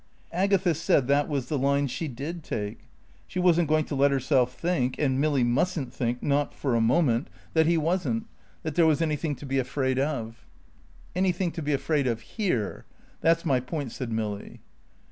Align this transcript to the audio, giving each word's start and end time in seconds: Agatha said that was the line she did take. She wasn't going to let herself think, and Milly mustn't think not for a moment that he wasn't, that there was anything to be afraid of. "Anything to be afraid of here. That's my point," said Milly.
Agatha 0.31 0.73
said 0.73 1.07
that 1.07 1.29
was 1.29 1.47
the 1.47 1.59
line 1.59 1.85
she 1.85 2.07
did 2.07 2.43
take. 2.43 2.85
She 3.27 3.37
wasn't 3.37 3.69
going 3.69 3.85
to 3.85 3.93
let 3.93 4.09
herself 4.09 4.55
think, 4.55 4.97
and 4.97 5.21
Milly 5.21 5.43
mustn't 5.43 5.93
think 5.93 6.23
not 6.23 6.55
for 6.55 6.73
a 6.73 6.81
moment 6.81 7.27
that 7.53 7.67
he 7.67 7.77
wasn't, 7.77 8.25
that 8.63 8.73
there 8.73 8.87
was 8.87 8.99
anything 9.03 9.35
to 9.35 9.45
be 9.45 9.59
afraid 9.59 9.99
of. 9.99 10.47
"Anything 11.15 11.51
to 11.51 11.61
be 11.61 11.71
afraid 11.73 12.07
of 12.07 12.21
here. 12.21 12.85
That's 13.19 13.45
my 13.45 13.59
point," 13.59 13.91
said 13.91 14.11
Milly. 14.11 14.61